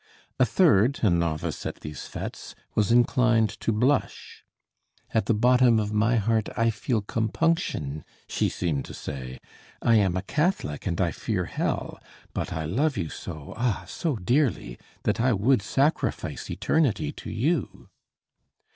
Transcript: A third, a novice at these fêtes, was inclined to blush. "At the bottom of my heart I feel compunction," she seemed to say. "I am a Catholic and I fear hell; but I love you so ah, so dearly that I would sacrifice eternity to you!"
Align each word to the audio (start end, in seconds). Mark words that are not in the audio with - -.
A 0.39 0.47
third, 0.47 1.01
a 1.03 1.11
novice 1.11 1.63
at 1.63 1.81
these 1.81 2.09
fêtes, 2.11 2.55
was 2.73 2.91
inclined 2.91 3.51
to 3.59 3.71
blush. 3.71 4.43
"At 5.13 5.27
the 5.27 5.35
bottom 5.35 5.79
of 5.79 5.93
my 5.93 6.15
heart 6.15 6.49
I 6.57 6.71
feel 6.71 7.01
compunction," 7.03 8.03
she 8.27 8.49
seemed 8.49 8.83
to 8.85 8.95
say. 8.95 9.37
"I 9.79 9.97
am 9.97 10.17
a 10.17 10.23
Catholic 10.23 10.87
and 10.87 10.99
I 10.99 11.11
fear 11.11 11.45
hell; 11.45 11.99
but 12.33 12.51
I 12.51 12.65
love 12.65 12.97
you 12.97 13.09
so 13.09 13.53
ah, 13.55 13.85
so 13.87 14.15
dearly 14.15 14.79
that 15.03 15.21
I 15.21 15.33
would 15.33 15.61
sacrifice 15.61 16.49
eternity 16.49 17.11
to 17.11 17.29
you!" 17.29 17.89